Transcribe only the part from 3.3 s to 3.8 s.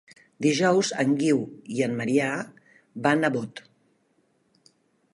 a Bot.